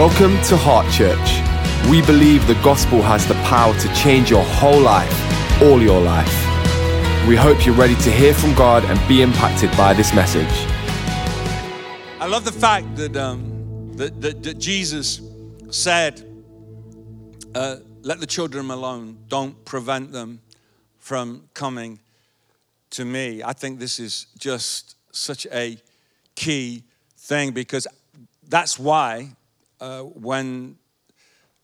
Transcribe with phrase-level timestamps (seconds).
[0.00, 1.90] Welcome to Heart Church.
[1.90, 5.12] We believe the gospel has the power to change your whole life,
[5.60, 6.34] all your life.
[7.28, 10.48] We hope you're ready to hear from God and be impacted by this message.
[12.18, 15.20] I love the fact that, um, that, that, that Jesus
[15.68, 16.24] said,
[17.54, 20.40] uh, Let the children alone, don't prevent them
[20.96, 22.00] from coming
[22.92, 23.42] to me.
[23.42, 25.76] I think this is just such a
[26.36, 26.84] key
[27.18, 27.86] thing because
[28.48, 29.36] that's why
[29.80, 30.76] uh, when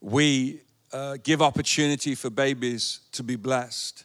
[0.01, 0.61] we
[0.93, 4.05] uh, give opportunity for babies to be blessed,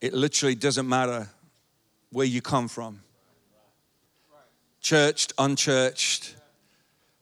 [0.00, 1.28] it literally doesn't matter
[2.10, 3.00] where you come from
[4.84, 6.36] churched, unchurched,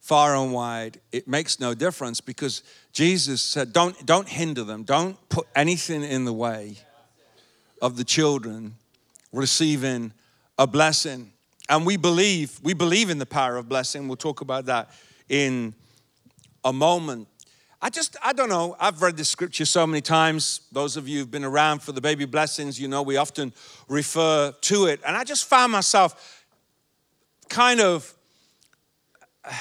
[0.00, 5.16] far and wide, it makes no difference because Jesus said, don't, don't hinder them, don't
[5.28, 6.76] put anything in the way
[7.80, 8.74] of the children
[9.32, 10.12] receiving
[10.58, 11.32] a blessing.
[11.68, 14.08] And we believe, we believe in the power of blessing.
[14.08, 14.90] We'll talk about that
[15.28, 15.74] in
[16.64, 17.28] a moment.
[17.80, 18.76] I just, I don't know.
[18.78, 20.60] I've read this scripture so many times.
[20.70, 23.52] Those of you who've been around for the baby blessings, you know we often
[23.88, 25.00] refer to it.
[25.04, 26.46] And I just found myself
[27.48, 28.14] kind of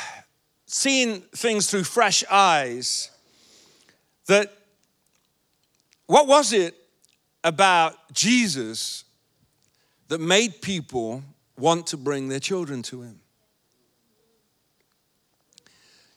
[0.68, 3.10] seeing things through fresh eyes
[4.28, 4.54] that
[6.06, 6.76] what was it
[7.44, 9.04] about Jesus
[10.10, 11.24] that made people
[11.58, 13.21] want to bring their children to him?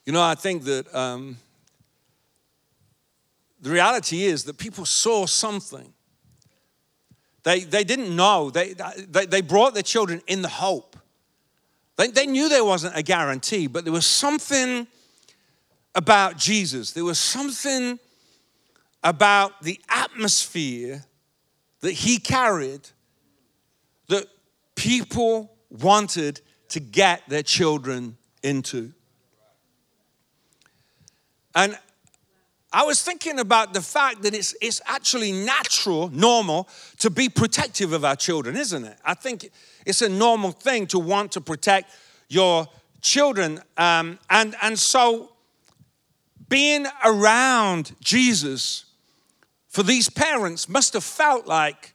[0.06, 1.38] You know, I think that um,
[3.60, 5.92] the reality is that people saw something.
[7.42, 8.50] They, they didn't know.
[8.50, 8.74] They,
[9.08, 10.94] they, they brought their children in the hope
[11.96, 14.86] they, they knew there wasn't a guarantee, but there was something
[15.94, 16.92] about Jesus.
[16.92, 17.98] There was something
[19.02, 21.04] about the atmosphere
[21.80, 22.88] that he carried
[24.08, 24.26] that
[24.74, 28.92] people wanted to get their children into.
[31.54, 31.78] And
[32.72, 36.68] I was thinking about the fact that it's, it's actually natural, normal,
[36.98, 38.98] to be protective of our children, isn't it?
[39.04, 39.50] I think
[39.86, 41.92] it's a normal thing to want to protect
[42.28, 42.66] your
[43.00, 43.60] children.
[43.76, 45.30] Um, and, and so,
[46.48, 48.86] being around Jesus
[49.68, 51.94] for these parents must have felt like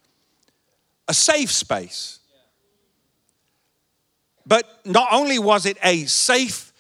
[1.10, 2.20] a safe space.
[4.46, 6.72] But not only was it a safe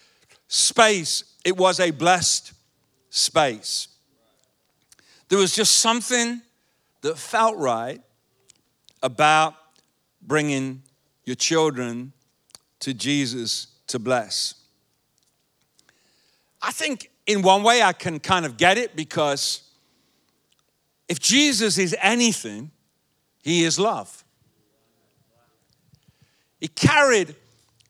[0.47, 2.53] space, it was a blessed
[3.09, 3.87] space.
[5.29, 6.41] There was just something
[7.01, 8.01] that felt right
[9.01, 9.55] about
[10.21, 10.83] bringing
[11.23, 12.11] your children
[12.79, 14.55] to Jesus to bless.
[16.61, 19.61] I think in one way I can kind of get it because
[21.07, 22.71] if Jesus is anything,
[23.41, 24.23] he is love.
[26.59, 27.35] He carried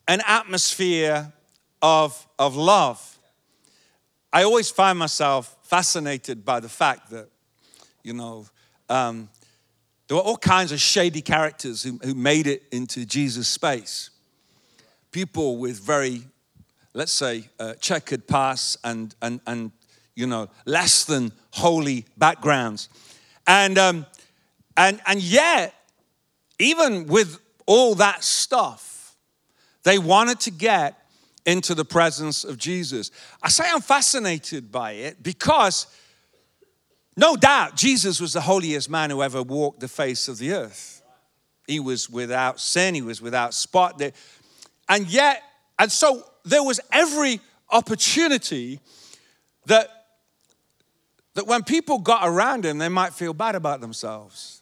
[0.07, 1.31] an atmosphere
[1.81, 3.18] of, of love.
[4.31, 7.29] I always find myself fascinated by the fact that,
[8.03, 8.45] you know,
[8.87, 9.29] um,
[10.07, 14.11] there were all kinds of shady characters who, who made it into Jesus' space.
[15.11, 16.23] People with very,
[16.93, 19.71] let's say, uh, checkered pasts and, and, and,
[20.15, 22.89] you know, less than holy backgrounds.
[23.47, 24.05] And, um,
[24.77, 25.73] and, and yet,
[26.59, 29.15] even with all that stuff,
[29.83, 30.98] they wanted to get
[31.49, 33.09] into the presence of Jesus.
[33.41, 35.87] I say I'm fascinated by it because
[37.17, 41.01] no doubt Jesus was the holiest man who ever walked the face of the earth.
[41.67, 44.01] He was without sin, he was without spot.
[44.87, 45.41] And yet,
[45.77, 47.39] and so there was every
[47.71, 48.79] opportunity
[49.65, 49.89] that
[51.35, 54.61] that when people got around him, they might feel bad about themselves.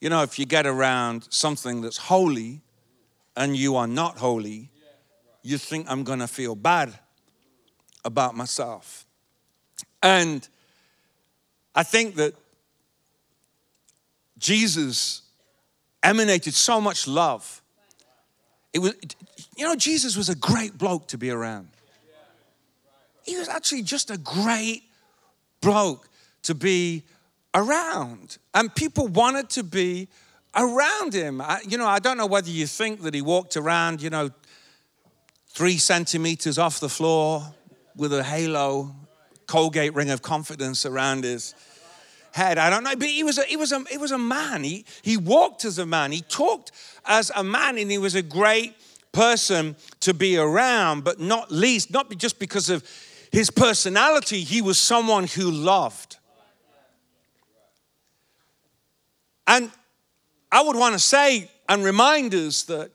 [0.00, 2.60] You know, if you get around something that's holy
[3.36, 4.71] and you are not holy,
[5.42, 6.98] you think I'm gonna feel bad
[8.04, 9.06] about myself.
[10.02, 10.46] And
[11.74, 12.34] I think that
[14.38, 15.22] Jesus
[16.02, 17.62] emanated so much love.
[18.72, 18.94] It was,
[19.56, 21.68] you know, Jesus was a great bloke to be around.
[23.24, 24.82] He was actually just a great
[25.60, 26.08] bloke
[26.42, 27.04] to be
[27.54, 28.38] around.
[28.52, 30.08] And people wanted to be
[30.56, 31.40] around him.
[31.40, 34.30] I, you know, I don't know whether you think that he walked around, you know,
[35.52, 37.54] three centimeters off the floor
[37.94, 38.94] with a halo,
[39.46, 41.54] Colgate ring of confidence around his
[42.32, 42.56] head.
[42.56, 44.64] I don't know, but he was a, he was a, he was a man.
[44.64, 46.10] He, he walked as a man.
[46.10, 46.72] He talked
[47.04, 48.74] as a man, and he was a great
[49.12, 52.82] person to be around, but not least, not just because of
[53.30, 56.16] his personality, he was someone who loved.
[59.46, 59.70] And
[60.50, 62.90] I would want to say and remind us that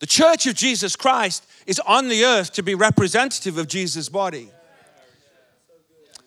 [0.00, 4.50] The church of Jesus Christ is on the earth to be representative of Jesus' body.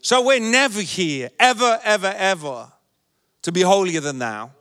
[0.01, 2.71] So we're never here, ever, ever, ever,
[3.43, 4.51] to be holier than thou.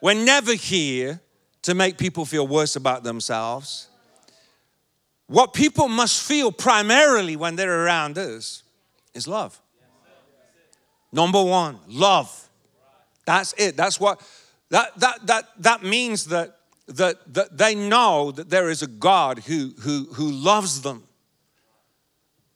[0.00, 1.20] We're never here
[1.62, 3.88] to make people feel worse about themselves.
[5.26, 8.62] What people must feel primarily when they're around us
[9.14, 9.58] is love.
[11.10, 12.48] Number one, love.
[13.24, 13.76] That's it.
[13.76, 14.20] That's what
[14.68, 19.40] that that that that means that that, that they know that there is a God
[19.40, 21.04] who, who, who loves them.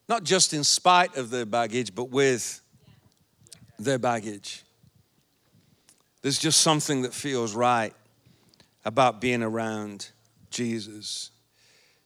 [0.09, 2.61] Not just in spite of their baggage, but with
[3.79, 4.65] their baggage.
[6.23, 7.95] There's just something that feels right
[8.85, 10.11] about being around
[10.51, 11.31] Jesus.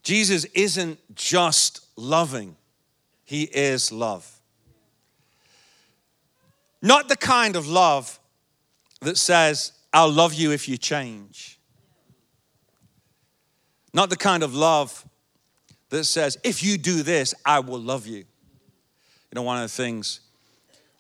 [0.03, 2.57] Jesus isn't just loving,
[3.25, 4.29] He is love.
[6.83, 8.19] Not the kind of love
[9.01, 11.59] that says, I'll love you if you change.
[13.95, 15.07] Not the kind of love
[15.91, 18.19] that says, if you do this, I will love you.
[18.19, 20.21] You know, one of the things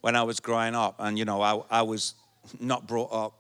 [0.03, 2.15] when I was growing up, and you know, I, I was
[2.61, 3.35] not brought up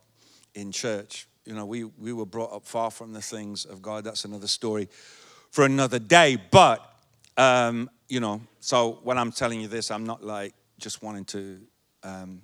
[0.54, 1.26] in church.
[1.44, 4.04] You know, we, we were brought up far from the things of God.
[4.04, 4.88] That's another story
[5.50, 6.38] for another day.
[6.50, 6.88] But,
[7.36, 11.60] um, you know, so when I'm telling you this, I'm not like just wanting to
[12.04, 12.42] um,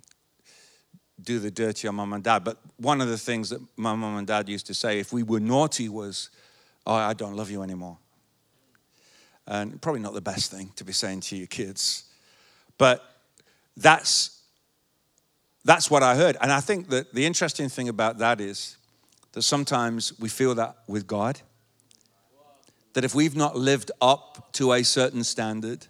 [1.21, 2.43] do the dirty on mom and dad.
[2.43, 5.23] But one of the things that my mom and dad used to say, if we
[5.23, 6.29] were naughty, was,
[6.89, 7.97] oh, I don't love you anymore.
[9.45, 12.05] And probably not the best thing to be saying to your kids.
[12.79, 13.03] But
[13.77, 14.41] that's,
[15.63, 16.35] that's what I heard.
[16.41, 18.77] And I think that the interesting thing about that is
[19.33, 21.41] that sometimes we feel that with God.
[22.93, 25.85] That if we've not lived up to a certain standard,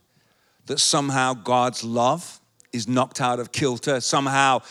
[0.65, 2.41] that somehow God's love
[2.73, 4.01] is knocked out of kilter.
[4.01, 4.61] Somehow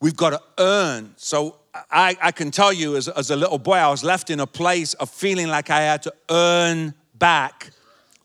[0.00, 1.14] we've got to earn.
[1.16, 1.60] So
[1.90, 4.46] I, I can tell you as, as a little boy, I was left in a
[4.46, 7.70] place of feeling like I had to earn back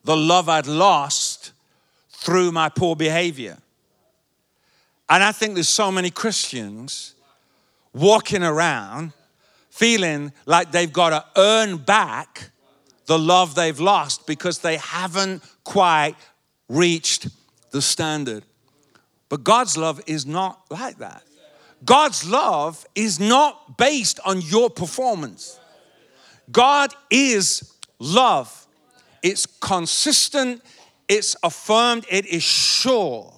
[0.04, 1.52] the love I'd lost
[2.10, 3.58] through my poor behavior.
[5.08, 7.14] And I think there's so many Christians
[7.92, 9.12] walking around
[9.70, 12.50] feeling like they've got to earn back
[13.06, 16.14] the love they've lost because they haven't quite
[16.68, 17.28] reached
[17.70, 18.44] the standard.
[19.28, 21.22] But God's love is not like that.
[21.84, 25.58] God's love is not based on your performance.
[26.50, 28.66] God is love.
[29.22, 30.62] It's consistent,
[31.08, 33.32] it's affirmed, it is sure.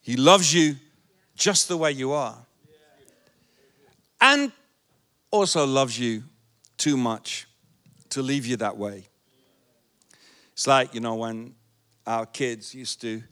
[0.00, 0.76] He loves you
[1.36, 2.36] just the way you are.
[4.20, 4.52] And
[5.30, 6.24] also loves you
[6.76, 7.46] too much
[8.10, 9.06] to leave you that way.
[10.52, 11.54] It's like, you know, when
[12.06, 13.22] our kids used to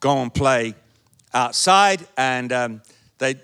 [0.00, 0.74] go and play
[1.34, 2.82] outside, and um,
[3.18, 3.36] they,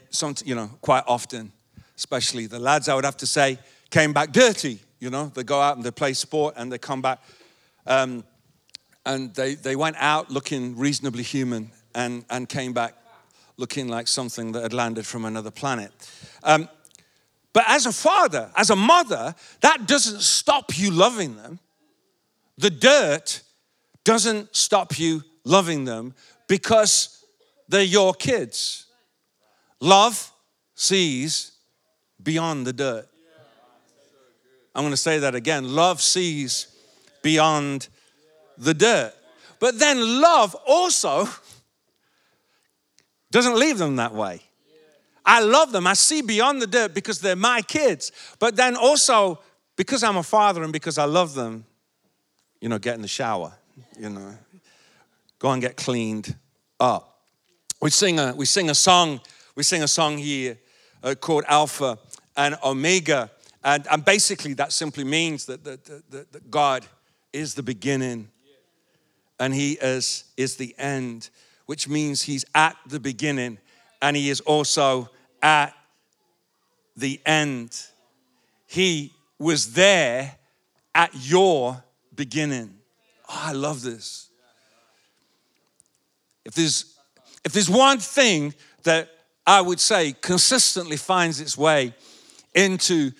[0.44, 1.52] you know, quite often,
[1.96, 3.58] especially the lads, I would have to say,
[3.90, 4.80] came back dirty.
[5.00, 7.20] You know, they go out and they play sport, and they come back,
[7.86, 8.24] um,
[9.06, 12.94] and they they went out looking reasonably human, and and came back
[13.56, 15.92] looking like something that had landed from another planet.
[16.42, 16.68] Um,
[17.52, 21.58] but as a father, as a mother, that doesn't stop you loving them.
[22.56, 23.42] The dirt
[24.04, 26.14] doesn't stop you loving them
[26.46, 27.17] because
[27.68, 28.86] they're your kids.
[29.80, 30.32] Love
[30.74, 31.52] sees
[32.22, 33.06] beyond the dirt.
[34.74, 35.74] I'm going to say that again.
[35.74, 36.68] Love sees
[37.22, 37.88] beyond
[38.56, 39.12] the dirt.
[39.60, 41.28] But then love also
[43.30, 44.40] doesn't leave them that way.
[45.24, 45.86] I love them.
[45.86, 48.12] I see beyond the dirt because they're my kids.
[48.38, 49.40] But then also,
[49.76, 51.66] because I'm a father and because I love them,
[52.60, 53.52] you know, get in the shower,
[53.98, 54.34] you know,
[55.38, 56.34] go and get cleaned
[56.80, 57.17] up
[57.80, 59.20] we sing a, we sing a song,
[59.54, 60.58] we sing a song here
[61.02, 61.98] uh, called Alpha
[62.36, 63.30] and Omega.
[63.62, 66.86] And, and basically, that simply means that, that, that, that God
[67.32, 68.28] is the beginning
[69.38, 71.30] and He is, is the end,
[71.66, 73.58] which means He's at the beginning
[74.02, 75.10] and He is also
[75.42, 75.72] at
[76.96, 77.80] the end.
[78.66, 80.36] He was there
[80.94, 81.82] at your
[82.14, 82.74] beginning.
[83.28, 84.30] Oh, I love this.
[86.44, 86.97] If there's
[87.44, 89.08] if there's one thing that
[89.46, 91.94] I would say consistently finds its way
[92.54, 93.12] into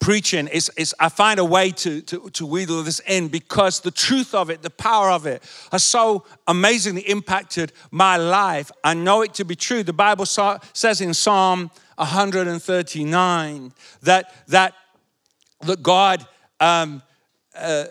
[0.00, 4.34] preaching, it's, I find a way to, to, to wheedle this in because the truth
[4.34, 5.42] of it, the power of it,
[5.72, 8.70] has so amazingly impacted my life.
[8.84, 9.82] I know it to be true.
[9.82, 14.74] The Bible says in Psalm 139 that, that,
[15.62, 16.26] that God
[16.60, 17.02] um,
[17.56, 17.86] uh,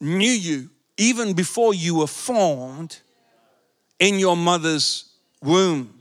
[0.00, 3.00] knew you even before you were formed
[4.02, 5.04] in your mother's
[5.40, 5.94] womb.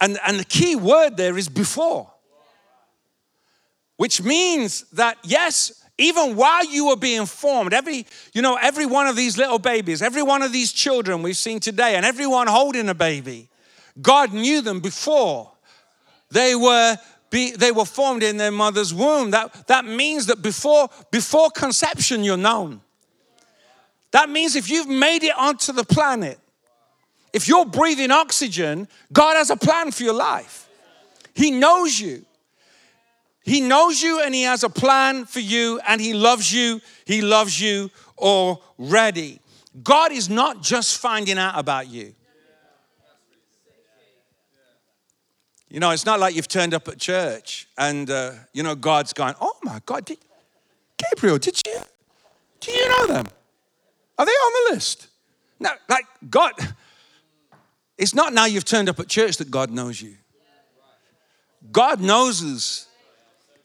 [0.00, 2.10] And, and the key word there is before.
[4.02, 9.06] which means that, yes, even while you were being formed, every, you know, every one
[9.06, 12.88] of these little babies, every one of these children we've seen today, and everyone holding
[12.88, 13.48] a baby,
[14.00, 15.52] God knew them before
[16.32, 16.96] they were
[17.30, 19.30] be, they were formed in their mother's womb.
[19.30, 22.80] That, that means that before, before conception, you're known.
[24.10, 26.40] That means if you've made it onto the planet,
[27.32, 30.68] if you're breathing oxygen, God has a plan for your life.
[31.34, 32.24] He knows you.
[33.44, 36.80] He knows you and He has a plan for you and He loves you.
[37.04, 39.40] He loves you already.
[39.82, 42.14] God is not just finding out about you.
[45.68, 49.14] You know, it's not like you've turned up at church and, uh, you know, God's
[49.14, 50.18] going, oh my God, did,
[50.98, 51.78] Gabriel, did you,
[52.60, 53.26] do you know them?
[54.18, 55.08] Are they on the list?
[55.58, 56.52] No, like God,
[58.02, 60.16] it's not now you've turned up at church that God knows you.
[61.70, 62.88] God knows us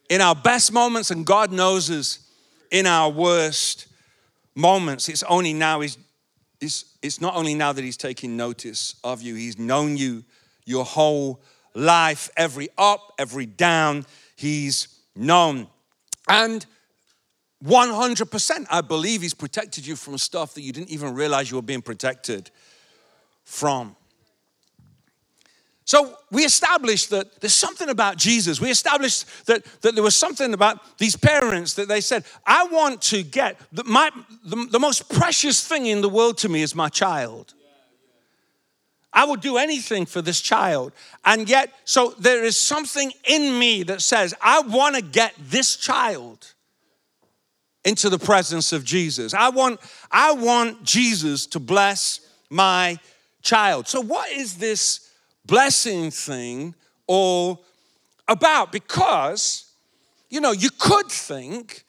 [0.09, 2.19] in our best moments, and God knows us
[2.69, 3.87] in our worst
[4.53, 5.09] moments.
[5.09, 5.97] It's only now, he's,
[6.61, 10.23] it's, it's not only now that He's taking notice of you, He's known you
[10.65, 11.41] your whole
[11.73, 15.65] life, every up, every down, He's known.
[16.29, 16.63] And
[17.65, 21.63] 100%, I believe He's protected you from stuff that you didn't even realize you were
[21.63, 22.51] being protected
[23.43, 23.95] from.
[25.87, 28.59] So we established that there's something about Jesus.
[28.59, 33.01] We established that, that there was something about these parents that they said, I want
[33.03, 34.11] to get the, my,
[34.43, 37.53] the, the most precious thing in the world to me is my child.
[39.13, 40.91] I would do anything for this child.
[41.23, 45.77] And yet, so there is something in me that says, I want to get this
[45.77, 46.53] child
[47.85, 49.33] into the presence of Jesus.
[49.33, 49.79] I want,
[50.11, 52.99] I want Jesus to bless my
[53.41, 53.87] child.
[53.87, 55.06] So, what is this?
[55.47, 56.75] Blessing thing
[57.07, 57.63] all
[58.27, 59.71] about because,
[60.29, 61.85] you know, you could think,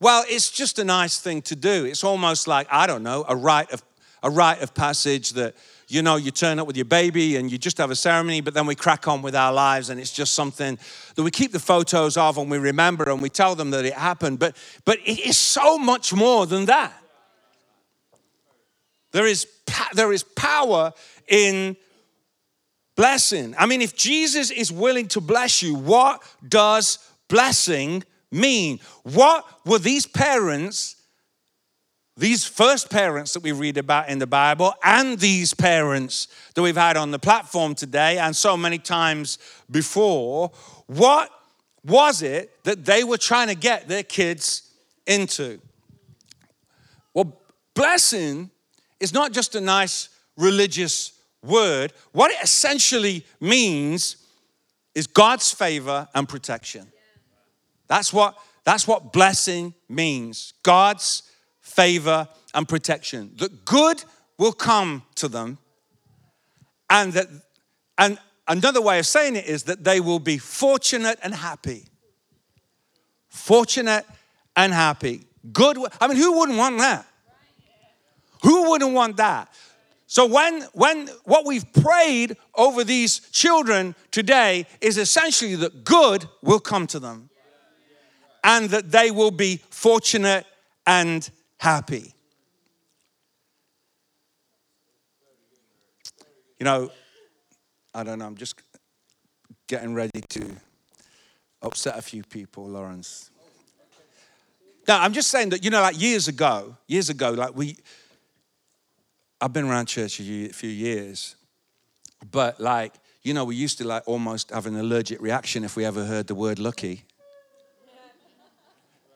[0.00, 1.84] well, it's just a nice thing to do.
[1.84, 3.82] It's almost like, I don't know, a rite of,
[4.22, 5.54] a rite of passage that,
[5.88, 8.54] you know, you turn up with your baby and you just have a ceremony, but
[8.54, 10.76] then we crack on with our lives and it's just something
[11.14, 13.94] that we keep the photos of and we remember and we tell them that it
[13.94, 14.40] happened.
[14.40, 16.92] But, but it is so much more than that.
[19.12, 19.46] There is,
[19.94, 20.92] there is power
[21.28, 21.76] in
[22.96, 23.54] blessing.
[23.58, 26.98] I mean, if Jesus is willing to bless you, what does
[27.28, 28.80] blessing mean?
[29.02, 30.96] What were these parents,
[32.16, 36.76] these first parents that we read about in the Bible, and these parents that we've
[36.76, 39.38] had on the platform today and so many times
[39.70, 40.50] before,
[40.86, 41.30] what
[41.84, 44.70] was it that they were trying to get their kids
[45.06, 45.60] into?
[47.14, 47.40] Well,
[47.74, 48.50] blessing
[48.98, 51.12] is not just a nice religious
[51.42, 54.16] word, what it essentially means
[54.94, 56.86] is God's favor and protection.
[57.88, 61.22] That's what, that's what blessing means God's
[61.60, 63.32] favor and protection.
[63.36, 64.02] That good
[64.38, 65.58] will come to them,
[66.88, 67.26] and that,
[67.98, 71.84] and another way of saying it is that they will be fortunate and happy.
[73.28, 74.04] Fortunate
[74.56, 75.24] and happy.
[75.52, 77.06] Good, I mean, who wouldn't want that?
[78.42, 79.52] Who wouldn't want that?
[80.16, 86.58] So when when what we've prayed over these children today is essentially that good will
[86.58, 87.28] come to them
[88.42, 90.46] and that they will be fortunate
[90.86, 92.14] and happy.
[96.58, 96.90] You know,
[97.94, 98.62] I don't know, I'm just
[99.66, 100.46] getting ready to
[101.60, 103.30] upset a few people, Lawrence.
[104.88, 107.76] Now, I'm just saying that, you know, like years ago, years ago, like we,
[109.40, 111.36] I've been around church a few years,
[112.30, 115.84] but like, you know, we used to like almost have an allergic reaction if we
[115.84, 117.04] ever heard the word lucky.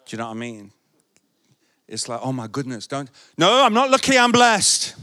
[0.05, 0.73] Do you know what I mean?
[1.89, 4.95] It's like, oh my goodness, don't, no, I'm not lucky, I'm blessed.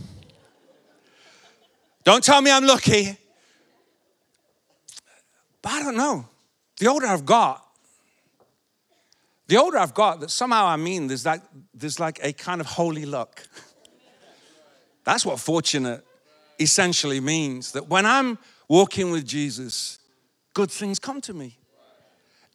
[2.04, 3.18] Don't tell me I'm lucky.
[5.62, 6.26] But I don't know.
[6.78, 7.66] The older I've got,
[9.48, 11.42] the older I've got, that somehow I mean there's like,
[11.74, 13.42] there's like a kind of holy luck.
[15.08, 16.06] That's what fortunate
[16.60, 18.38] essentially means that when I'm
[18.68, 20.00] walking with Jesus,
[20.54, 21.58] good things come to me.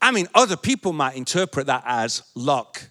[0.02, 2.82] I mean, other people might interpret that as luck.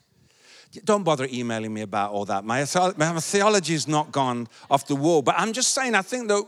[0.83, 2.43] Don't bother emailing me about all that.
[2.43, 6.43] My, theology is not gone off the wall, but I'm just saying, I think that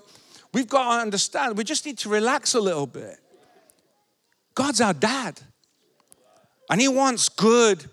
[0.51, 3.19] we've got to understand, we just need to relax a little bit.
[4.55, 5.39] God's our dad,
[6.67, 7.85] and He wants good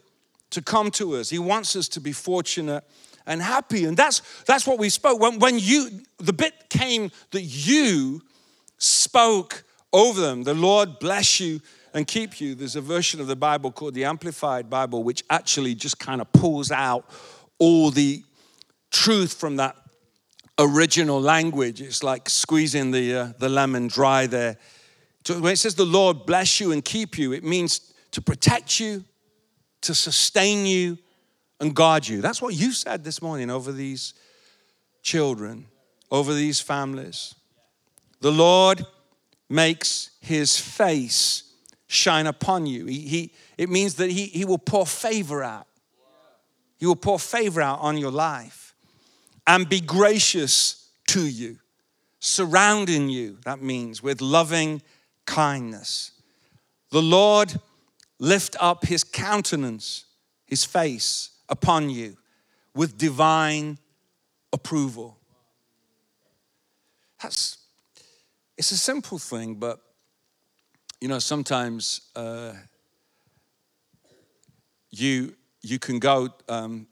[0.48, 2.84] to come to us, He wants us to be fortunate
[3.26, 3.84] and happy.
[3.84, 5.20] And that's, that's what we spoke.
[5.20, 8.22] When, when you, the bit came that you
[8.78, 11.60] spoke over them, the Lord bless you
[11.94, 12.54] and keep you.
[12.54, 16.32] There's a version of the Bible called the Amplified Bible, which actually just kind of
[16.32, 17.08] pulls out
[17.58, 18.22] all the
[18.90, 19.76] truth from that
[20.58, 21.80] original language.
[21.80, 24.56] It's like squeezing the, uh, the lemon dry there.
[25.24, 28.80] So when it says the Lord bless you and keep you, it means to protect
[28.80, 29.04] you,
[29.82, 30.98] to sustain you,
[31.60, 32.20] and guard you.
[32.20, 34.14] That's what you said this morning over these
[35.02, 35.66] children,
[36.10, 37.34] over these families.
[38.20, 38.84] The Lord
[39.48, 41.44] makes his face
[41.86, 42.86] shine upon you.
[42.86, 45.66] He, he, it means that he, he will pour favor out.
[46.78, 48.74] He will pour favor out on your life
[49.46, 51.58] and be gracious to you,
[52.20, 54.80] surrounding you, that means, with loving
[55.26, 56.12] kindness.
[56.90, 57.60] The Lord
[58.18, 60.04] lift up his countenance,
[60.46, 62.16] his face upon you
[62.74, 63.78] with divine
[64.52, 65.18] approval.
[67.22, 67.58] That's
[68.56, 69.80] it's a simple thing, but
[71.00, 72.52] you know, sometimes uh,
[74.90, 76.28] you you can go.
[76.48, 76.86] Um,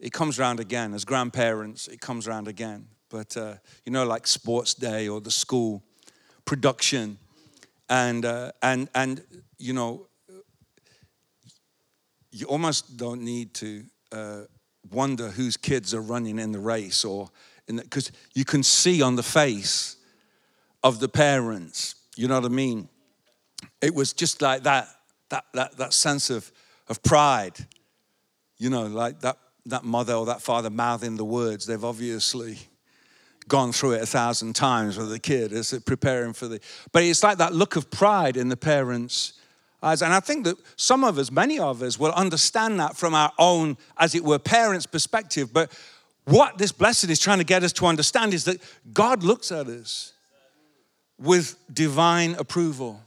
[0.00, 1.86] it comes around again as grandparents.
[1.88, 5.82] It comes around again, but uh, you know, like sports day or the school
[6.44, 7.18] production,
[7.88, 9.22] and uh, and and
[9.58, 10.06] you know,
[12.32, 14.40] you almost don't need to uh,
[14.90, 17.30] wonder whose kids are running in the race or
[17.66, 19.96] because you can see on the face
[20.82, 21.94] of the parents.
[22.16, 22.88] You know what I mean?
[23.80, 24.88] It was just like that,
[25.28, 26.50] that, that, that sense of,
[26.88, 27.56] of pride.
[28.58, 31.66] You know, like that, that mother or that father mouthing the words.
[31.66, 32.58] They've obviously
[33.48, 36.60] gone through it a thousand times with the kid as it preparing for the.
[36.90, 39.34] But it's like that look of pride in the parents'
[39.82, 43.32] And I think that some of us, many of us, will understand that from our
[43.38, 45.52] own, as it were, parents' perspective.
[45.52, 45.72] But
[46.24, 48.62] what this blessing is trying to get us to understand is that
[48.92, 50.12] God looks at us
[51.18, 53.00] with divine approval.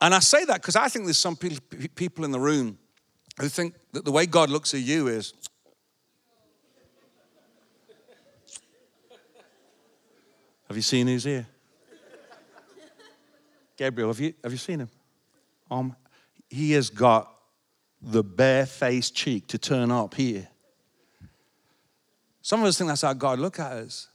[0.00, 2.78] And I say that because I think there's some people in the room
[3.38, 5.34] who think that the way God looks at you is
[10.68, 11.46] Have you seen who's here?
[13.76, 14.88] Gabriel, have you, have you seen him?
[15.72, 15.96] Um,
[16.50, 17.32] he has got
[18.02, 20.48] the bare-faced cheek to turn up here.
[22.42, 24.08] Some of us think that's how God looks at us.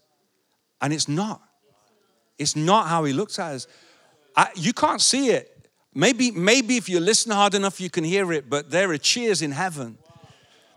[0.82, 1.42] And it's not.
[2.38, 3.68] It's not how he looks at us.
[4.36, 5.68] I, you can't see it.
[5.96, 9.42] Maybe, maybe if you listen hard enough, you can hear it, but there are cheers
[9.42, 9.98] in heaven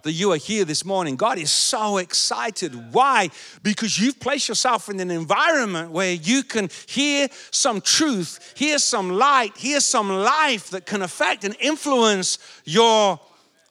[0.03, 1.17] that you are here this morning.
[1.17, 2.93] God is so excited.
[2.93, 3.31] Why?
[3.63, 9.11] Because you've placed yourself in an environment where you can hear some truth, hear some
[9.11, 13.21] light, hear some life that can affect and influence your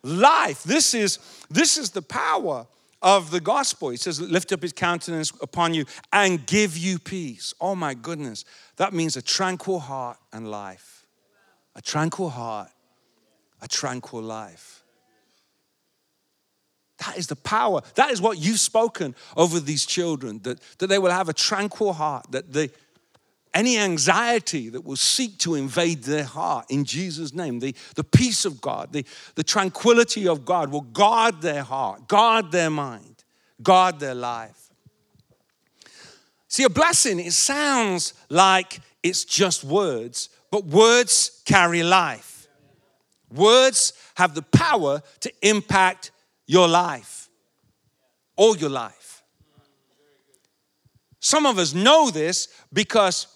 [0.03, 0.63] life.
[0.63, 2.67] This is, this is the power
[3.01, 3.89] of the gospel.
[3.89, 7.53] He says, Lift up his countenance upon you and give you peace.
[7.59, 8.45] Oh my goodness.
[8.77, 11.05] That means a tranquil heart and life.
[11.75, 12.69] A tranquil heart,
[13.61, 14.83] a tranquil life.
[17.05, 17.81] That is the power.
[17.95, 21.93] That is what you've spoken over these children, that, that they will have a tranquil
[21.93, 22.69] heart, that the,
[23.53, 28.45] any anxiety that will seek to invade their heart in Jesus' name, the, the peace
[28.45, 33.23] of God, the, the tranquility of God will guard their heart, guard their mind,
[33.63, 34.69] guard their life.
[36.47, 42.47] See, a blessing, it sounds like it's just words, but words carry life.
[43.31, 46.11] Words have the power to impact
[46.49, 47.29] your life,
[48.35, 49.21] all your life.
[51.19, 53.27] Some of us know this because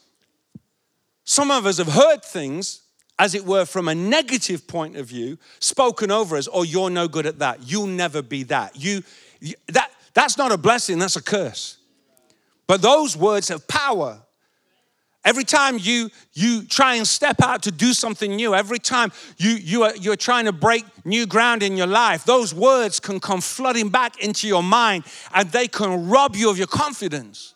[1.24, 2.82] some of us have heard things,
[3.20, 7.08] as it were, from a negative point of view, spoken over us, oh, you're no
[7.08, 7.60] good at that.
[7.62, 8.76] You'll never be that.
[8.76, 9.04] You,
[9.68, 11.78] that that's not a blessing, that's a curse.
[12.66, 14.24] But those words have power.
[15.26, 19.52] Every time you, you try and step out to do something new, every time you,
[19.52, 23.40] you are, you're trying to break new ground in your life, those words can come
[23.40, 27.54] flooding back into your mind and they can rob you of your confidence.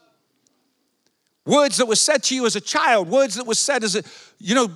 [1.45, 4.03] Words that were said to you as a child, words that were said as a,
[4.39, 4.69] you know,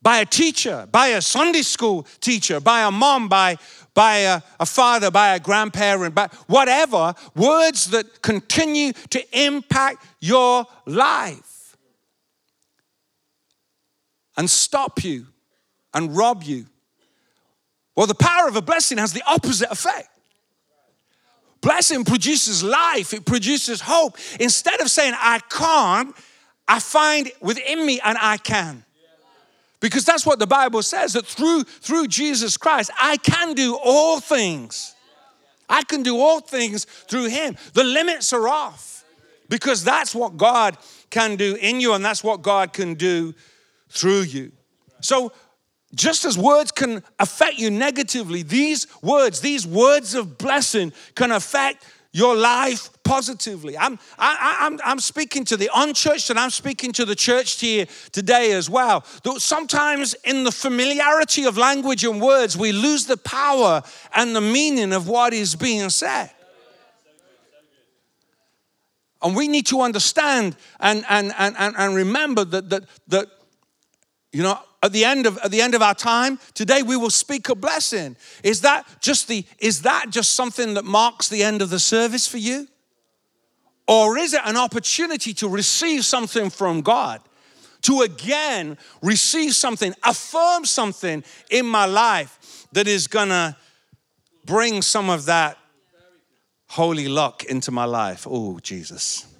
[0.00, 3.58] by a teacher, by a Sunday school teacher, by a mom, by,
[3.92, 10.64] by a, a, father, by a grandparent, by whatever, words that continue to impact your
[10.86, 11.52] life
[14.36, 15.26] and stop you
[15.94, 16.66] and rob you.
[17.96, 20.08] Well, the power of a blessing has the opposite effect.
[21.60, 24.16] Blessing produces life, it produces hope.
[24.40, 26.14] Instead of saying, I can't,
[26.66, 28.84] I find within me and I can.
[29.78, 34.20] Because that's what the Bible says that through, through Jesus Christ, I can do all
[34.20, 34.94] things.
[35.68, 37.56] I can do all things through Him.
[37.74, 39.04] The limits are off
[39.48, 40.76] because that's what God
[41.10, 43.34] can do in you and that's what God can do
[43.92, 44.52] through you.
[45.00, 45.32] So,
[45.94, 51.84] just as words can affect you negatively, these words, these words of blessing, can affect
[52.12, 53.76] your life positively.
[53.76, 57.86] I'm, I, am I'm speaking to the unchurched and I'm speaking to the church here
[58.10, 59.04] today as well.
[59.38, 63.82] Sometimes in the familiarity of language and words, we lose the power
[64.14, 66.30] and the meaning of what is being said.
[69.22, 73.28] And we need to understand and, and, and, and remember that, that, that,
[74.32, 77.10] you know, at the end of at the end of our time today we will
[77.10, 78.16] speak a blessing.
[78.42, 82.26] Is that just the is that just something that marks the end of the service
[82.26, 82.66] for you?
[83.86, 87.20] Or is it an opportunity to receive something from god?
[87.82, 93.56] To again receive something affirm something in my life that is gonna
[94.44, 95.58] bring some of that
[96.68, 98.26] holy luck into my life.
[98.28, 99.31] Oh jesus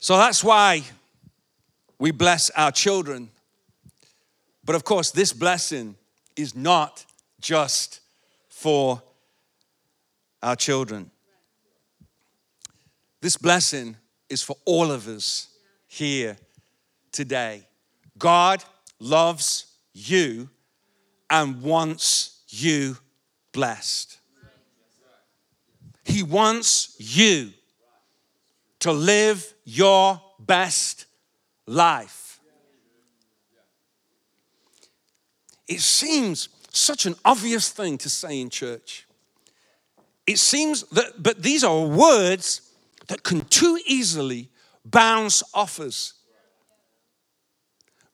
[0.00, 0.82] So that's why
[1.98, 3.28] we bless our children.
[4.64, 5.94] But of course, this blessing
[6.34, 7.04] is not
[7.40, 8.00] just
[8.48, 9.02] for
[10.42, 11.10] our children.
[13.20, 13.96] This blessing
[14.30, 15.48] is for all of us
[15.86, 16.38] here
[17.12, 17.66] today.
[18.18, 18.64] God
[18.98, 20.48] loves you
[21.28, 22.96] and wants you
[23.52, 24.18] blessed.
[26.04, 27.52] He wants you
[28.80, 31.06] to live your best
[31.66, 32.40] life.
[35.68, 39.06] It seems such an obvious thing to say in church.
[40.26, 42.62] It seems that, but these are words
[43.08, 44.48] that can too easily
[44.84, 46.14] bounce off us.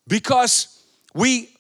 [0.09, 0.83] Because
[1.15, 1.51] we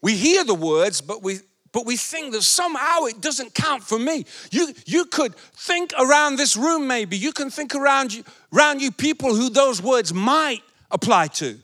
[0.00, 1.40] we hear the words, but we
[1.72, 4.24] but we think that somehow it doesn't count for me.
[4.50, 7.16] You, you could think around this room, maybe.
[7.16, 11.58] You can think around you, around you people who those words might apply to.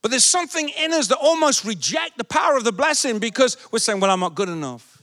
[0.00, 3.78] But there's something in us that almost reject the power of the blessing because we're
[3.78, 5.02] saying, well, I'm not good enough.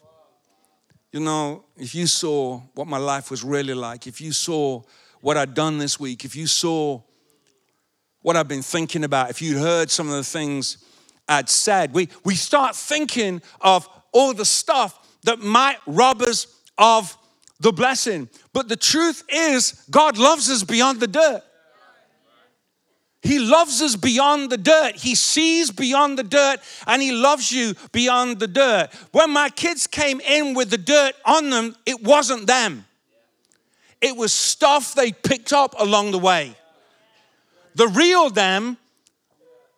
[1.11, 4.81] You know, if you saw what my life was really like, if you saw
[5.21, 7.01] what I'd done this week, if you saw
[8.21, 10.77] what I've been thinking about, if you'd heard some of the things
[11.29, 11.93] had said.
[11.93, 17.15] We, we start thinking of all the stuff that might rob us of
[17.59, 18.29] the blessing.
[18.53, 21.43] But the truth is, God loves us beyond the dirt.
[23.21, 24.95] He loves us beyond the dirt.
[24.95, 28.89] He sees beyond the dirt and He loves you beyond the dirt.
[29.11, 32.85] When my kids came in with the dirt on them, it wasn't them,
[34.01, 36.55] it was stuff they picked up along the way.
[37.75, 38.77] The real them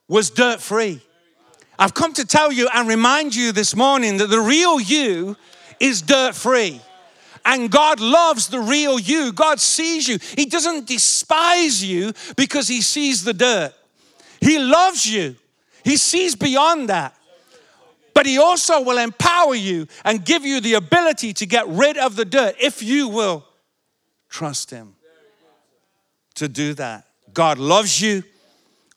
[0.08, 1.02] was dirt free.
[1.80, 5.36] I've come to tell you and remind you this morning that the real you
[5.80, 6.82] is dirt free.
[7.44, 9.34] And God loves the real you.
[9.34, 10.20] God sees you.
[10.36, 13.74] He doesn't despise you because He sees the dirt.
[14.40, 15.36] He loves you.
[15.84, 17.16] He sees beyond that.
[18.14, 22.16] But He also will empower you and give you the ability to get rid of
[22.16, 23.46] the dirt if you will
[24.30, 24.96] trust Him
[26.36, 27.06] to do that.
[27.34, 28.24] God loves you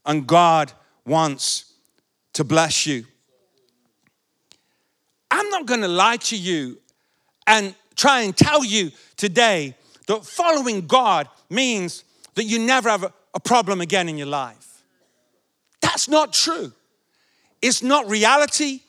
[0.04, 0.72] and God
[1.06, 1.73] wants
[2.34, 3.06] to bless you.
[5.30, 6.78] I'm not going to lie to you
[7.46, 9.74] and try and tell you today
[10.06, 14.84] that following God means that you never have a, problem again in your life.
[15.80, 16.72] That's not true.
[17.60, 18.80] It's not reality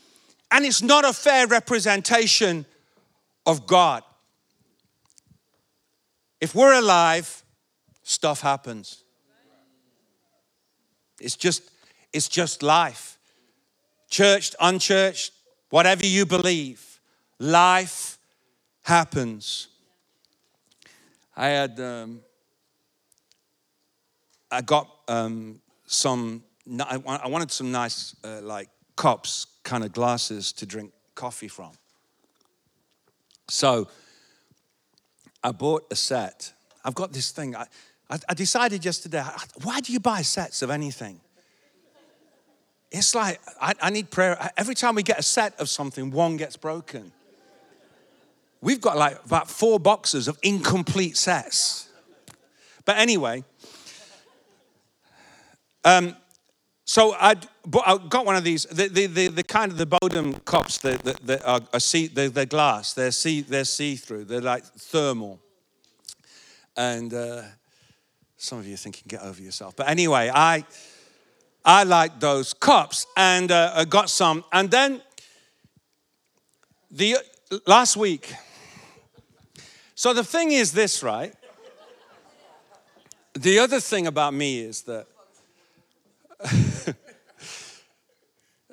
[0.52, 2.66] and it's not a fair representation
[3.48, 4.04] of God.
[6.40, 7.44] If we're alive,
[8.04, 9.04] stuff happens.
[11.20, 11.72] It's just
[12.14, 13.15] it's just life
[14.10, 15.32] churched, unchurched,
[15.70, 17.00] whatever you believe,
[17.40, 18.18] life
[18.84, 19.68] happens.
[21.36, 22.22] I had, um,
[24.52, 26.44] I got um, some,
[26.80, 31.72] I wanted some nice, uh, like, cups, kind of glasses to drink coffee from.
[33.50, 33.88] So
[35.44, 36.54] I bought a set.
[36.84, 37.56] I've got this thing.
[37.56, 37.68] I,
[38.10, 39.24] I decided yesterday,
[39.64, 41.20] why do you buy sets of anything?
[42.92, 44.52] It's like, I, I need prayer.
[44.58, 47.12] Every time we get a set of something, one gets broken.
[48.62, 51.90] We've got like about four boxes of incomplete sets.
[52.86, 53.44] But anyway,
[55.84, 56.16] um,
[56.86, 57.36] so I
[57.70, 61.26] got one of these, the, the, the, the, kind of the Bodum cups that, that,
[61.26, 65.40] that are, are see, they're, they're, glass, they're see, they're see-through, they're like thermal.
[66.78, 67.42] And uh,
[68.38, 69.76] some of you are thinking, get over yourself.
[69.76, 70.64] But anyway, I,
[71.66, 74.44] I like those cups and uh, I got some.
[74.54, 75.02] And then
[76.92, 77.18] the
[77.66, 78.34] last week,
[79.98, 81.34] So the thing is this, right?
[83.34, 85.08] The other thing about me is that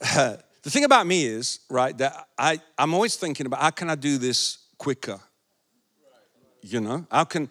[0.01, 3.95] the thing about me is, right, that I, I'm always thinking about how can I
[3.95, 5.21] do this quicker?
[6.61, 7.49] You know, how can,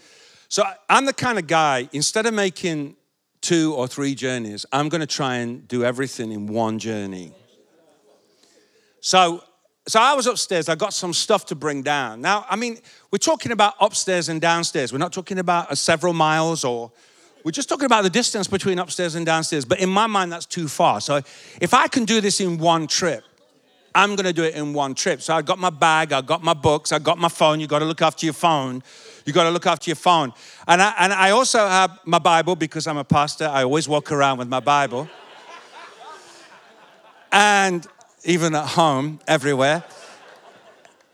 [0.49, 2.97] so I'm the kind of guy, instead of making
[3.41, 7.33] two or three journeys, I'm going to try and do everything in one journey.
[9.01, 9.43] So,
[9.87, 10.69] so I was upstairs.
[10.69, 12.21] I got some stuff to bring down.
[12.21, 12.77] Now, I mean,
[13.09, 14.93] we're talking about upstairs and downstairs.
[14.93, 16.91] We're not talking about uh, several miles or
[17.43, 19.65] we're just talking about the distance between upstairs and downstairs.
[19.65, 21.01] But in my mind, that's too far.
[21.01, 21.21] So
[21.59, 23.23] if I can do this in one trip,
[23.93, 25.21] I'm going to do it in one trip.
[25.21, 27.59] So I got my bag, I got my books, I got my phone.
[27.59, 28.83] You got to look after your phone.
[29.25, 30.33] You got to look after your phone.
[30.67, 33.47] And I, and I also have my Bible because I'm a pastor.
[33.47, 35.09] I always walk around with my Bible.
[37.31, 37.85] and
[38.23, 39.83] even at home, everywhere.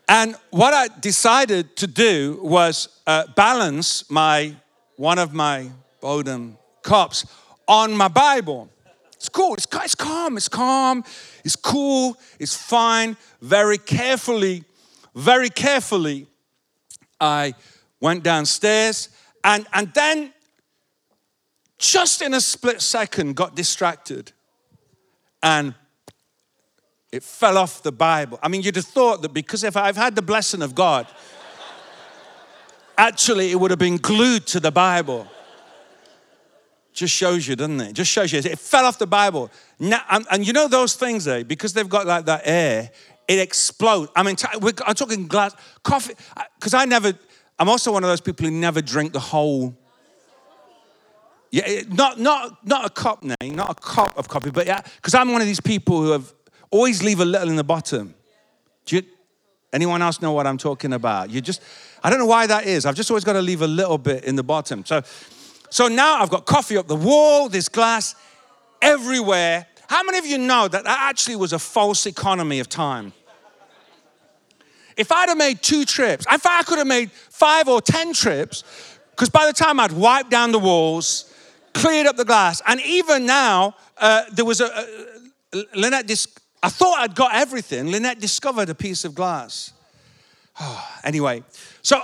[0.08, 4.56] And what I decided to do was uh, balance my
[4.96, 5.70] one of my
[6.02, 7.26] Bodum cups
[7.68, 8.70] on my Bible.
[9.18, 9.56] It's cool.
[9.56, 10.38] It's, it's calm.
[10.38, 11.04] It's calm.
[11.44, 12.18] It's cool.
[12.40, 13.18] It's fine.
[13.42, 14.64] Very carefully,
[15.16, 16.28] very carefully,
[17.20, 17.56] I
[18.00, 19.10] went downstairs
[19.44, 20.34] and, and then
[21.80, 24.32] just in a split second got distracted
[25.42, 25.74] and
[27.12, 28.40] it fell off the Bible.
[28.44, 31.08] I mean, you'd have thought that because if I've had the blessing of God,
[32.98, 35.28] actually it would have been glued to the Bible.
[36.98, 37.94] Just shows you, doesn't it?
[37.94, 38.40] Just shows you.
[38.40, 39.52] It fell off the Bible.
[39.78, 41.44] Now, and, and you know those things, eh?
[41.44, 42.90] Because they've got like that air,
[43.28, 44.12] it explodes.
[44.16, 44.36] I mean,
[44.84, 46.16] I'm talking glass, coffee,
[46.56, 47.14] because I never,
[47.60, 49.78] I'm also one of those people who never drink the whole.
[51.52, 55.14] Yeah, not not not a cup name, not a cup of coffee, but yeah, because
[55.14, 56.34] I'm one of these people who have
[56.72, 58.16] always leave a little in the bottom.
[58.88, 59.04] Do you,
[59.72, 61.30] anyone else know what I'm talking about?
[61.30, 61.62] You just,
[62.04, 62.88] I don't know why that is.
[62.88, 64.84] I've just always got to leave a little bit in the bottom.
[64.84, 65.04] So,
[65.70, 68.16] so now I've got coffee up the wall, this glass
[68.82, 69.68] everywhere.
[69.88, 73.14] How many of you know that that actually was a false economy of time?
[74.96, 78.64] If I'd have made two trips, if I could have made five or 10 trips,
[79.12, 81.32] because by the time I'd wiped down the walls,
[81.74, 84.66] cleared up the glass, and even now, uh, there was a,
[85.54, 86.28] a Lynette, dis-
[86.64, 87.92] I thought I'd got everything.
[87.92, 89.72] Lynette discovered a piece of glass.
[90.60, 91.44] Oh, anyway,
[91.82, 92.02] so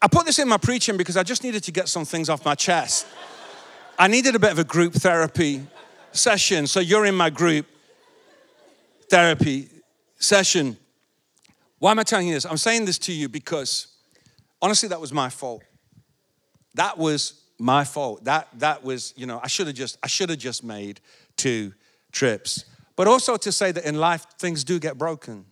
[0.00, 2.44] I put this in my preaching because I just needed to get some things off
[2.44, 3.06] my chest.
[3.98, 5.66] I needed a bit of a group therapy
[6.12, 6.68] session.
[6.68, 7.66] So you're in my group
[9.10, 9.68] therapy
[10.18, 10.76] session.
[11.80, 12.46] Why am I telling you this?
[12.46, 13.88] I'm saying this to you because
[14.62, 15.62] honestly, that was my fault.
[16.74, 18.24] That was my fault.
[18.24, 21.00] That that was, you know, I should have just I should have just made
[21.36, 21.74] two
[22.12, 22.64] trips.
[22.94, 25.44] But also to say that in life things do get broken.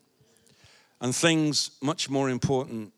[1.00, 2.92] And things much more important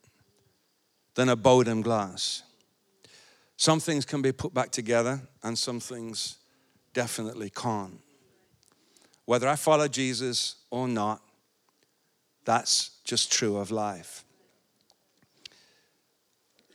[1.18, 2.44] than a Bodum glass.
[3.56, 6.36] Some things can be put back together and some things
[6.94, 7.98] definitely can't.
[9.24, 11.20] Whether I follow Jesus or not,
[12.44, 14.24] that's just true of life.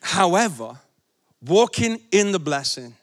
[0.02, 0.78] However,
[1.42, 2.96] walking in the blessing,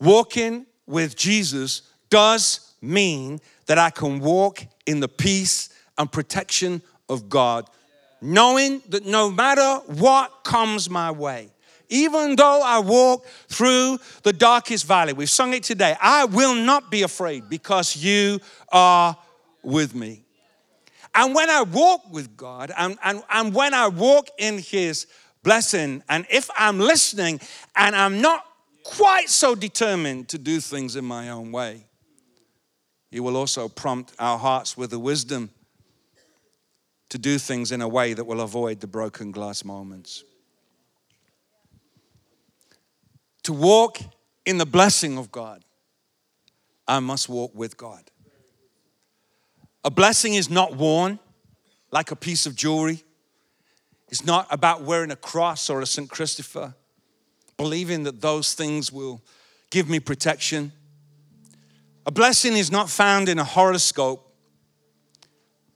[0.00, 5.68] walking with Jesus does mean that I can walk in the peace
[5.98, 7.68] and protection of God,
[8.20, 11.50] knowing that no matter what comes my way,
[11.88, 16.90] even though I walk through the darkest valley, we've sung it today, I will not
[16.90, 19.16] be afraid because you are
[19.62, 20.24] with me.
[21.14, 25.06] And when I walk with God and, and, and when I walk in His
[25.42, 27.40] blessing, and if I'm listening
[27.74, 28.44] and I'm not
[28.84, 31.86] quite so determined to do things in my own way,
[33.10, 35.50] He will also prompt our hearts with the wisdom
[37.08, 40.24] to do things in a way that will avoid the broken glass moments.
[43.48, 43.98] to walk
[44.44, 45.64] in the blessing of God,
[46.86, 48.10] I must walk with God.
[49.84, 51.18] A blessing is not worn
[51.90, 53.02] like a piece of jewelry.
[54.10, 56.10] It's not about wearing a cross or a St.
[56.10, 56.74] Christopher,
[57.56, 59.22] believing that those things will
[59.70, 60.70] give me protection.
[62.04, 64.27] A blessing is not found in a horoscope,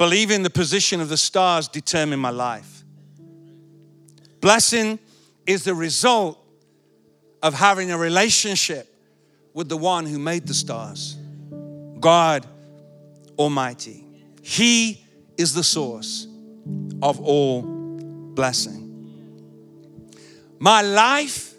[0.02, 2.82] believing the position of the stars determine my life.
[4.40, 4.98] Blessing
[5.46, 6.44] is the result
[7.40, 8.92] of having a relationship
[9.54, 11.16] with the one who made the stars,
[12.00, 12.44] God
[13.38, 14.04] Almighty.
[14.42, 15.04] He
[15.38, 16.26] is the source
[17.00, 18.80] of all blessing.
[20.58, 21.54] My life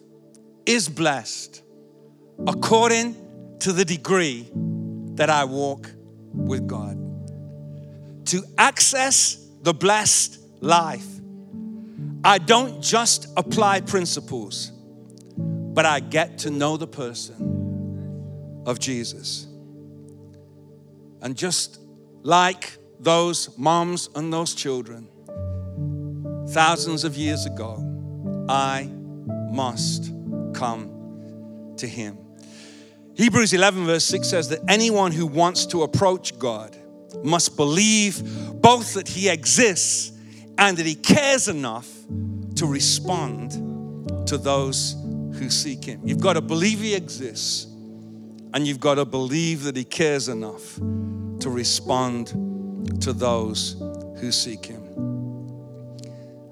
[0.65, 1.61] is blessed
[2.45, 3.15] according
[3.59, 4.51] to the degree
[5.15, 5.89] that I walk
[6.33, 7.02] with God.
[8.25, 11.05] To access the blessed life,
[12.23, 14.71] I don't just apply principles,
[15.37, 19.47] but I get to know the person of Jesus.
[21.21, 21.79] And just
[22.21, 25.09] like those moms and those children,
[26.49, 27.77] thousands of years ago,
[28.47, 28.89] I
[29.51, 30.11] must
[30.53, 32.17] come to Him.
[33.15, 36.75] Hebrews 11, verse 6 says that anyone who wants to approach God
[37.23, 38.21] must believe
[38.61, 40.11] both that He exists
[40.57, 41.89] and that He cares enough
[42.55, 43.51] to respond
[44.27, 44.95] to those
[45.33, 46.01] who seek Him.
[46.03, 47.65] You've got to believe He exists,
[48.53, 52.27] and you've got to believe that He cares enough to respond
[53.01, 53.75] to those
[54.19, 54.81] who seek Him.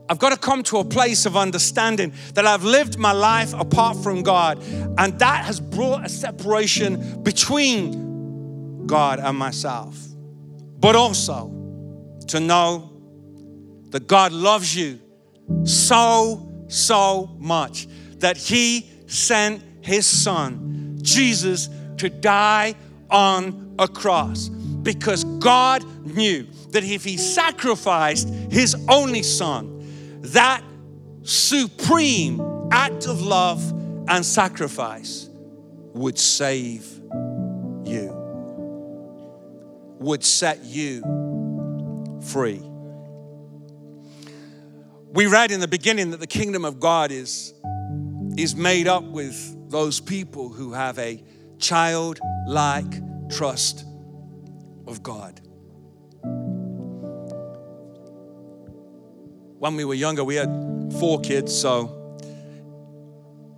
[0.09, 3.95] I've got to come to a place of understanding that I've lived my life apart
[3.95, 4.61] from God,
[4.97, 10.10] and that has brought a separation between God and myself.
[10.81, 11.47] But also
[12.27, 12.91] to know
[13.91, 14.99] that God loves you
[15.63, 22.73] so, so much that He sent His Son, Jesus, to die
[23.09, 24.49] on a cross.
[24.49, 29.77] Because God knew that if He sacrificed His only Son,
[30.21, 30.63] that
[31.23, 32.41] supreme
[32.71, 33.61] act of love
[34.07, 35.29] and sacrifice
[35.93, 37.00] would save
[40.01, 41.01] would set you
[42.21, 42.61] free.
[45.13, 47.53] We read in the beginning that the kingdom of God is,
[48.37, 51.23] is made up with those people who have a
[51.59, 53.85] childlike trust
[54.87, 55.41] of God.
[59.61, 60.49] when we were younger, we had
[60.99, 62.17] four kids, so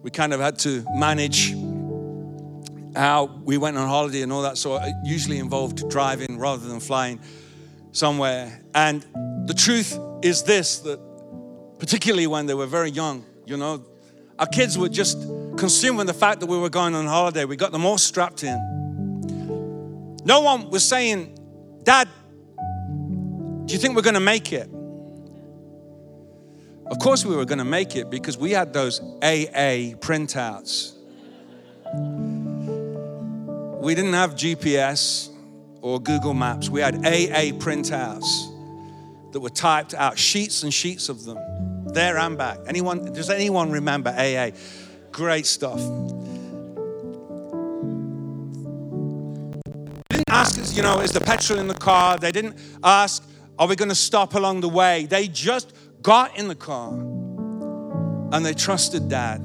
[0.01, 1.53] we kind of had to manage
[2.95, 4.83] how we went on holiday and all that sort.
[4.83, 7.19] It usually involved driving rather than flying
[7.91, 8.61] somewhere.
[8.73, 9.05] And
[9.45, 10.99] the truth is this that
[11.79, 13.83] particularly when they were very young, you know,
[14.39, 15.17] our kids were just
[15.57, 17.45] consumed with the fact that we were going on holiday.
[17.45, 18.57] We got them all strapped in.
[20.25, 21.37] No one was saying,
[21.83, 22.07] Dad,
[23.65, 24.69] do you think we're going to make it?
[26.87, 30.93] Of course, we were going to make it because we had those AA printouts.
[33.83, 35.27] We didn't have GPS
[35.81, 36.69] or Google Maps.
[36.69, 38.23] We had AA printouts
[39.33, 41.37] that were typed out, sheets and sheets of them,
[41.87, 42.59] there and back.
[42.65, 43.11] Anyone?
[43.11, 44.51] Does anyone remember AA?
[45.11, 45.79] Great stuff.
[50.09, 52.17] They didn't ask us, you know, is the petrol in the car?
[52.17, 53.21] They didn't ask,
[53.59, 55.07] are we going to stop along the way?
[55.07, 59.41] They just got in the car and they trusted dad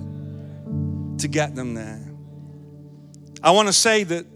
[1.18, 2.07] to get them there.
[3.42, 4.26] I want to say that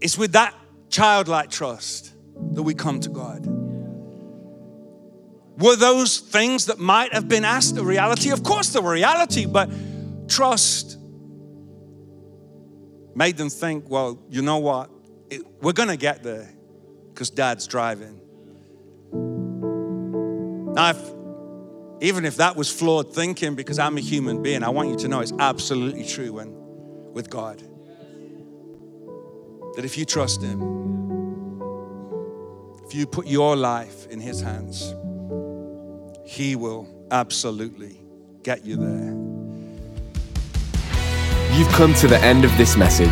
[0.00, 0.54] it's with that
[0.90, 2.12] childlike trust
[2.52, 3.46] that we come to God.
[5.58, 8.30] Were those things that might have been asked a reality?
[8.30, 9.70] Of course, they were reality, but
[10.28, 10.98] trust
[13.14, 14.90] made them think, well, you know what?
[15.30, 16.48] It, we're going to get there
[17.12, 18.20] because dad's driving.
[20.74, 20.98] Now, if,
[22.00, 25.08] even if that was flawed thinking because I'm a human being, I want you to
[25.08, 26.54] know it's absolutely true when
[27.12, 27.60] with God.
[29.78, 30.60] That if you trust Him,
[32.84, 34.92] if you put your life in His hands,
[36.24, 38.00] He will absolutely
[38.42, 39.14] get you there.
[41.56, 43.06] You've come to the end of this message.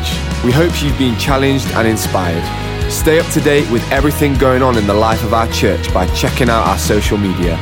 [0.45, 2.43] We hope you've been challenged and inspired.
[2.91, 6.13] Stay up to date with everything going on in the life of our church by
[6.17, 7.57] checking out our social media.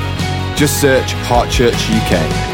[0.56, 2.53] Just search Heart Church UK.